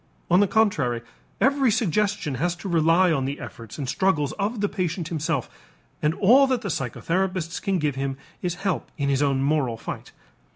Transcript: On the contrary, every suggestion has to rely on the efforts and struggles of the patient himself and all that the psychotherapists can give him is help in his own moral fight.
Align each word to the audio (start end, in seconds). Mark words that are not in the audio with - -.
On 0.31 0.39
the 0.39 0.47
contrary, 0.47 1.03
every 1.39 1.69
suggestion 1.69 2.33
has 2.41 2.55
to 2.55 2.67
rely 2.67 3.11
on 3.11 3.25
the 3.25 3.39
efforts 3.39 3.77
and 3.77 3.87
struggles 3.87 4.31
of 4.39 4.59
the 4.59 4.67
patient 4.67 5.09
himself 5.09 5.47
and 6.01 6.15
all 6.15 6.47
that 6.47 6.61
the 6.61 6.69
psychotherapists 6.69 7.61
can 7.61 7.77
give 7.77 7.93
him 7.93 8.17
is 8.41 8.55
help 8.65 8.89
in 8.97 9.09
his 9.09 9.21
own 9.21 9.43
moral 9.43 9.77
fight. 9.77 10.11